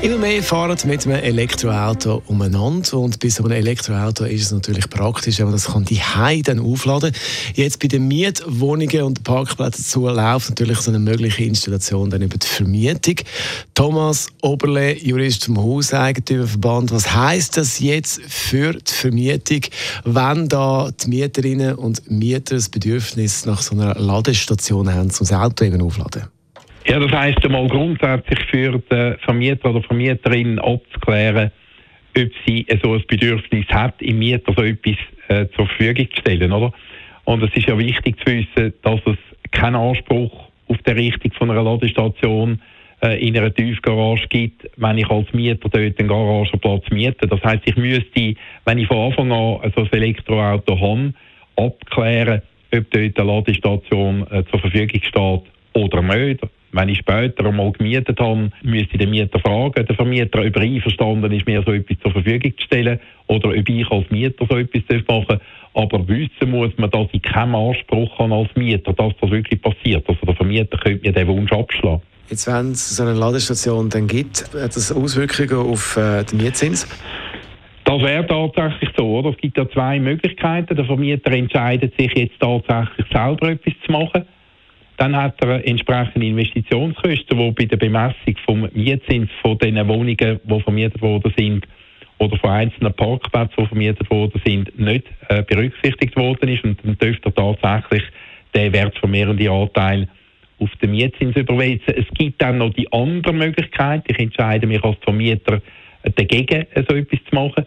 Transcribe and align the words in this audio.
Immer 0.00 0.18
mehr 0.18 0.44
fahren 0.44 0.78
mit 0.84 1.06
einem 1.06 1.16
Elektroauto 1.24 2.22
umeinander 2.28 2.98
und 2.98 3.18
bei 3.18 3.30
so 3.30 3.42
einem 3.42 3.54
Elektroauto 3.54 4.26
ist 4.26 4.42
es 4.42 4.52
natürlich 4.52 4.88
praktisch, 4.88 5.40
wenn 5.40 5.46
man 5.46 5.54
das 5.54 5.66
kann 5.66 5.84
die 5.86 6.00
dann 6.44 6.60
aufladen 6.60 7.12
Jetzt 7.54 7.80
bei 7.80 7.88
den 7.88 8.06
Mietwohnungen 8.06 9.02
und 9.02 9.24
Parkplätzen 9.24 9.84
zu 9.84 10.06
läuft 10.06 10.50
natürlich 10.50 10.78
so 10.78 10.92
eine 10.92 11.00
mögliche 11.00 11.42
Installation 11.42 12.10
dann 12.10 12.22
über 12.22 12.38
die 12.38 12.46
Vermietung. 12.46 13.16
Thomas 13.74 14.28
Oberle, 14.40 14.96
Jurist 14.96 15.46
vom 15.46 15.58
Hauseigentümerverband, 15.58 16.92
was 16.92 17.12
heißt 17.12 17.56
das 17.56 17.80
jetzt 17.80 18.20
für 18.28 18.74
die 18.74 18.94
Vermietung, 18.94 19.62
wenn 20.04 20.48
da 20.48 20.92
die 20.92 21.08
Mieterinnen 21.08 21.74
und 21.74 22.08
Mieter 22.08 22.54
das 22.54 22.68
Bedürfnis 22.68 23.46
nach 23.46 23.62
so 23.62 23.74
einer 23.74 23.96
Ladestation 23.96 24.88
haben, 24.88 25.10
um 25.10 25.16
das 25.18 25.32
Auto 25.32 25.64
eben 25.64 25.82
aufladen? 25.82 26.37
Ja, 26.88 26.98
das 26.98 27.12
heisst 27.12 27.44
einmal 27.44 27.66
grundsätzlich 27.68 28.38
für 28.50 28.78
den 28.78 29.18
Vermieter 29.18 29.68
oder 29.68 29.82
Vermieterin 29.82 30.58
abzuklären, 30.58 31.50
ob 32.16 32.30
sie 32.46 32.66
so 32.82 32.94
ein 32.94 33.04
Bedürfnis 33.06 33.66
hat, 33.68 34.00
im 34.00 34.20
Mieter 34.20 34.54
so 34.56 34.62
etwas 34.62 34.96
äh, 35.28 35.46
zur 35.54 35.66
Verfügung 35.66 36.08
zu 36.10 36.20
stellen, 36.22 36.50
oder? 36.50 36.72
Und 37.24 37.42
es 37.42 37.54
ist 37.54 37.68
ja 37.68 37.76
wichtig 37.76 38.18
zu 38.20 38.32
wissen, 38.32 38.72
dass 38.80 39.00
es 39.04 39.18
keinen 39.50 39.76
Anspruch 39.76 40.48
auf 40.68 40.78
die 40.78 40.92
Richtung 40.92 41.30
von 41.32 41.50
einer 41.50 41.62
Ladestation 41.62 42.58
äh, 43.02 43.22
in 43.22 43.36
einer 43.36 43.52
Tiefgarage 43.52 44.26
gibt, 44.28 44.70
wenn 44.78 44.96
ich 44.96 45.10
als 45.10 45.30
Mieter 45.34 45.68
dort 45.68 45.98
einen 45.98 46.08
Garagenplatz 46.08 46.84
miete. 46.90 47.28
Das 47.28 47.42
heißt, 47.42 47.64
ich 47.66 47.76
müsste, 47.76 48.34
wenn 48.64 48.78
ich 48.78 48.86
von 48.86 49.10
Anfang 49.10 49.30
an 49.30 49.72
so 49.76 49.82
ein 49.82 49.92
Elektroauto 49.92 50.80
habe, 50.80 51.12
abklären, 51.56 52.40
ob 52.74 52.90
dort 52.90 53.18
eine 53.18 53.30
Ladestation 53.30 54.26
äh, 54.30 54.42
zur 54.50 54.60
Verfügung 54.60 55.02
steht 55.02 55.42
oder 55.74 56.00
nicht. 56.00 56.40
Wenn 56.72 56.88
ich 56.90 56.98
später 56.98 57.46
einmal 57.46 57.72
gemietet 57.72 58.20
habe, 58.20 58.50
müsste 58.62 58.92
ich 58.92 58.98
den 58.98 59.10
Mieter 59.10 59.38
fragen, 59.38 59.86
der 59.86 59.96
Vermieter, 59.96 60.40
ob 60.40 60.56
er 60.56 60.62
einverstanden 60.62 61.32
ist, 61.32 61.46
mir 61.46 61.62
so 61.64 61.72
etwas 61.72 61.98
zur 62.00 62.12
Verfügung 62.12 62.52
zu 62.58 62.64
stellen 62.66 63.00
oder 63.26 63.48
ob 63.48 63.68
ich 63.68 63.90
als 63.90 64.10
Mieter 64.10 64.46
so 64.48 64.56
etwas 64.56 64.82
machen 65.08 65.26
darf. 65.28 65.40
Aber 65.74 66.08
wissen 66.08 66.50
muss 66.50 66.72
man, 66.76 66.90
dass 66.90 67.08
ich 67.12 67.22
keinen 67.22 67.54
Anspruch 67.54 68.18
habe 68.18 68.34
als 68.34 68.48
Mieter, 68.54 68.92
dass 68.92 69.12
das 69.20 69.30
wirklich 69.30 69.62
passiert. 69.62 70.06
Also 70.08 70.20
der 70.26 70.34
Vermieter 70.34 70.76
könnte 70.76 71.06
mir 71.06 71.12
den 71.12 71.26
Wunsch 71.28 71.52
abschlagen. 71.52 72.02
Jetzt, 72.28 72.46
wenn 72.46 72.72
es 72.72 72.96
so 72.96 73.02
eine 73.02 73.14
Ladestation 73.14 73.88
dann 73.88 74.06
gibt, 74.06 74.50
hat 74.54 74.76
das 74.76 74.92
Auswirkungen 74.92 75.72
auf 75.72 75.96
äh, 75.96 76.24
den 76.24 76.38
Mietzins? 76.38 76.86
Das 77.84 78.02
wäre 78.02 78.26
tatsächlich 78.26 78.90
so. 78.98 79.18
Oder? 79.18 79.30
Es 79.30 79.38
gibt 79.38 79.56
ja 79.56 79.66
zwei 79.70 79.98
Möglichkeiten. 79.98 80.76
Der 80.76 80.84
Vermieter 80.84 81.32
entscheidet 81.32 81.94
sich 81.98 82.12
jetzt 82.14 82.38
tatsächlich 82.38 83.06
selber 83.10 83.48
etwas 83.48 83.72
zu 83.86 83.92
machen 83.92 84.24
dann 84.98 85.16
hat 85.16 85.42
er 85.42 85.66
entsprechende 85.66 86.26
Investitionskosten, 86.26 87.38
die 87.38 87.50
bei 87.52 87.64
der 87.64 87.76
Bemessung 87.76 88.36
vom 88.44 88.68
Mietzins 88.74 89.30
von 89.40 89.56
den 89.58 89.76
Wohnungen, 89.88 90.40
die 90.42 90.60
vermietet 90.60 91.00
worden 91.00 91.32
sind, 91.36 91.66
oder 92.18 92.36
von 92.38 92.50
einzelnen 92.50 92.92
Parkplätzen, 92.94 93.54
die 93.58 93.66
vermietet 93.66 94.10
worden 94.10 94.42
sind, 94.44 94.76
nicht 94.76 95.04
äh, 95.28 95.42
berücksichtigt 95.44 96.16
worden 96.16 96.48
ist. 96.48 96.64
Und 96.64 96.84
dann 96.84 96.98
dürfte 96.98 97.32
er 97.34 97.56
tatsächlich 97.56 98.02
den 98.54 98.72
wertvermehrenden 98.72 99.48
Anteil 99.48 100.08
auf 100.58 100.70
den 100.82 100.90
Mietzins 100.90 101.36
überweisen. 101.36 101.84
Es 101.86 102.06
gibt 102.14 102.42
dann 102.42 102.58
noch 102.58 102.74
die 102.74 102.92
andere 102.92 103.32
Möglichkeit. 103.32 104.02
Ich 104.08 104.18
entscheide 104.18 104.66
mich 104.66 104.82
als 104.82 104.96
Vermieter 105.02 105.62
dagegen, 106.16 106.66
so 106.88 106.96
etwas 106.96 107.20
zu 107.28 107.34
machen 107.34 107.66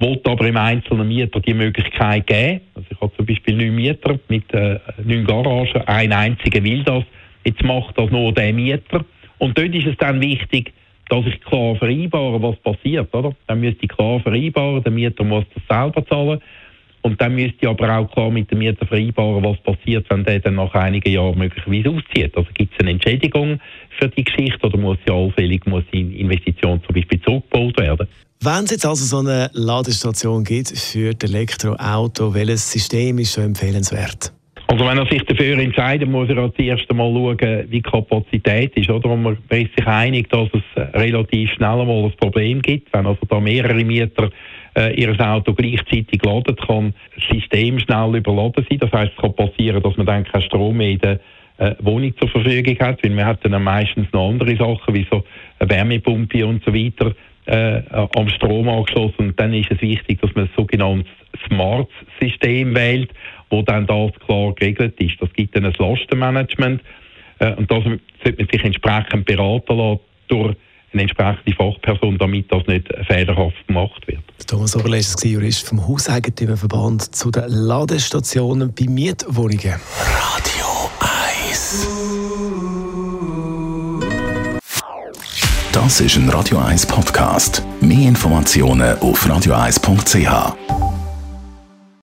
wollte 0.00 0.30
aber 0.30 0.46
im 0.46 0.56
einzelnen 0.56 1.08
Mieter 1.08 1.40
die 1.40 1.54
Möglichkeit 1.54 2.26
geben. 2.26 2.60
Also 3.04 3.12
habe 3.12 3.16
zum 3.16 3.26
Beispiel 3.26 3.56
neun 3.56 3.74
Mieter 3.74 4.18
mit 4.28 4.52
äh, 4.54 4.78
neun 5.04 5.24
Garagen, 5.24 5.82
ein 5.86 6.12
einziger 6.12 6.62
will 6.62 6.82
das. 6.84 7.04
Jetzt 7.44 7.62
macht 7.62 7.98
das 7.98 8.10
nur 8.10 8.32
der 8.32 8.52
Mieter. 8.52 9.04
Und 9.38 9.58
dort 9.58 9.74
ist 9.74 9.86
es 9.86 9.96
dann 9.98 10.20
wichtig, 10.20 10.72
dass 11.10 11.26
ich 11.26 11.40
klar 11.42 11.76
vereinbare, 11.76 12.42
was 12.42 12.56
passiert. 12.56 13.14
Oder? 13.14 13.34
Dann 13.46 13.60
müsste 13.60 13.84
ich 13.84 13.90
klar 13.90 14.20
vereinbaren, 14.20 14.82
der 14.82 14.92
Mieter 14.92 15.24
muss 15.24 15.44
das 15.54 15.62
selber 15.68 16.06
zahlen. 16.06 16.40
Und 17.04 17.20
dann 17.20 17.34
müsste 17.34 17.56
ich 17.60 17.68
aber 17.68 17.98
auch 17.98 18.10
klar 18.10 18.30
mit 18.30 18.50
dem 18.50 18.60
Mieter 18.60 18.86
vereinbaren, 18.86 19.44
was 19.44 19.58
passiert, 19.58 20.06
wenn 20.08 20.24
der 20.24 20.40
dann 20.40 20.54
nach 20.54 20.72
einigen 20.72 21.12
Jahren 21.12 21.36
möglicherweise 21.36 21.90
auszieht. 21.90 22.34
Also 22.34 22.48
gibt 22.54 22.72
es 22.72 22.80
eine 22.80 22.92
Entschädigung 22.92 23.60
für 23.98 24.08
die 24.08 24.24
Geschichte 24.24 24.66
oder 24.66 24.78
muss 24.78 24.96
ja 25.06 25.12
allfällig 25.12 25.66
muss 25.66 25.84
die 25.92 26.18
Investition 26.18 26.80
zum 26.82 26.94
Beispiel 26.94 27.20
zurückgebaut 27.20 27.78
werden? 27.78 28.08
Wenn 28.40 28.64
es 28.64 28.70
jetzt 28.70 28.86
also 28.86 29.04
so 29.04 29.18
eine 29.18 29.50
Ladestation 29.52 30.44
gibt 30.44 30.70
für 30.70 31.12
das 31.12 31.30
Elektroauto, 31.30 32.32
welches 32.32 32.72
System 32.72 33.18
ist 33.18 33.34
schon 33.34 33.44
empfehlenswert? 33.44 34.32
Also 34.68 34.86
wenn 34.86 34.96
er 34.96 35.06
sich 35.06 35.22
dafür 35.24 35.58
entscheidet, 35.58 36.08
muss 36.08 36.30
er 36.30 36.38
als 36.38 36.58
erstes 36.58 36.96
mal 36.96 37.12
schauen, 37.12 37.38
wie 37.38 37.76
die 37.76 37.82
Kapazität 37.82 38.74
ist. 38.76 38.88
Oder? 38.88 39.10
Und 39.10 39.22
man 39.22 39.36
ist 39.50 39.76
sich 39.76 39.86
einig, 39.86 40.30
dass 40.30 40.48
es 40.54 40.94
relativ 40.94 41.50
schnell 41.50 41.84
mal 41.84 42.04
ein 42.04 42.12
Problem 42.18 42.62
gibt. 42.62 42.90
Wenn 42.94 43.06
also 43.06 43.20
da 43.28 43.40
mehrere 43.40 43.84
Mieter 43.84 44.30
äh, 44.76 44.94
ihr 44.94 45.18
Auto 45.20 45.52
gleichzeitig 45.54 46.20
laden, 46.24 46.56
kann 46.56 46.94
das 47.14 47.24
System 47.28 47.78
schnell 47.78 48.16
überladen 48.16 48.66
sein. 48.68 48.78
Das 48.78 48.92
heißt, 48.92 49.12
es 49.16 49.20
kann 49.20 49.34
passieren, 49.34 49.82
dass 49.82 49.96
man 49.96 50.06
dann 50.06 50.24
keinen 50.24 50.42
Strom 50.42 50.76
mehr 50.76 50.90
in 50.90 50.98
der 50.98 51.20
äh, 51.58 51.74
Wohnung 51.80 52.16
zur 52.18 52.28
Verfügung 52.28 52.78
hat, 52.80 53.02
weil 53.02 53.10
man 53.12 53.26
hat 53.26 53.44
dann 53.44 53.62
meistens 53.62 54.08
noch 54.12 54.28
andere 54.28 54.56
Sachen, 54.56 54.94
wie 54.94 55.06
so 55.10 55.24
eine 55.58 55.70
Wärmepumpe 55.70 56.46
und 56.46 56.64
so 56.64 56.74
weiter 56.74 57.14
äh, 57.46 57.82
am 58.16 58.28
Strom 58.28 58.68
angeschlossen. 58.68 59.28
Und 59.28 59.40
dann 59.40 59.54
ist 59.54 59.70
es 59.70 59.80
wichtig, 59.80 60.20
dass 60.20 60.34
man 60.34 60.44
ein 60.44 60.50
sogenanntes 60.56 61.12
Smart-System 61.46 62.74
wählt, 62.74 63.10
wo 63.50 63.62
dann 63.62 63.86
das 63.86 64.12
klar 64.26 64.52
geregelt 64.54 65.00
ist. 65.00 65.20
Das 65.20 65.32
gibt 65.34 65.56
dann 65.56 65.66
ein 65.66 65.74
Lastenmanagement 65.78 66.82
äh, 67.38 67.52
und 67.54 67.70
da 67.70 67.76
sollte 67.76 68.00
man 68.38 68.48
sich 68.50 68.64
entsprechend 68.64 69.24
beraten 69.26 69.76
lassen 69.76 70.00
durch 70.28 70.56
eine 70.94 71.02
entsprechende 71.02 71.52
Fachperson, 71.56 72.16
damit 72.18 72.50
das 72.50 72.66
nicht 72.66 72.88
fehlerhaft 73.06 73.66
gemacht 73.66 74.06
wird. 74.06 74.22
Thomas 74.46 74.76
Oberle 74.76 74.98
ist 74.98 75.22
Jurist 75.24 75.68
vom 75.68 75.86
Hauseigentümerverband 75.86 77.14
zu 77.14 77.30
den 77.30 77.44
Ladestationen 77.48 78.72
bei 78.74 78.86
Mietwohnungen. 78.86 79.74
Radio 80.04 80.90
1 81.50 81.88
Das 85.72 86.00
ist 86.00 86.16
ein 86.16 86.28
Radio 86.30 86.58
1 86.58 86.86
Podcast. 86.86 87.62
Mehr 87.80 88.08
Informationen 88.08 88.96
auf 89.00 89.26
radio1.ch. 89.26 90.83